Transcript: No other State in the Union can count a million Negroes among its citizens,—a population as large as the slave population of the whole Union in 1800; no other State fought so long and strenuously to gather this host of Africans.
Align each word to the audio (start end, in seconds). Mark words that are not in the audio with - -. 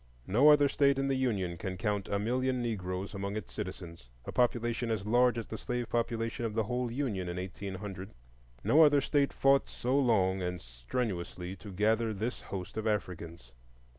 No 0.25 0.49
other 0.49 0.67
State 0.67 0.97
in 0.97 1.07
the 1.09 1.15
Union 1.15 1.57
can 1.57 1.77
count 1.77 2.07
a 2.09 2.17
million 2.17 2.59
Negroes 2.59 3.13
among 3.13 3.35
its 3.35 3.53
citizens,—a 3.53 4.31
population 4.31 4.89
as 4.89 5.05
large 5.05 5.37
as 5.37 5.45
the 5.45 5.59
slave 5.59 5.89
population 5.89 6.43
of 6.43 6.55
the 6.55 6.63
whole 6.63 6.89
Union 6.91 7.29
in 7.29 7.37
1800; 7.37 8.09
no 8.63 8.81
other 8.83 8.99
State 8.99 9.31
fought 9.31 9.69
so 9.69 9.95
long 9.95 10.41
and 10.41 10.59
strenuously 10.59 11.55
to 11.57 11.71
gather 11.71 12.15
this 12.15 12.41
host 12.41 12.77
of 12.77 12.87
Africans. 12.87 13.51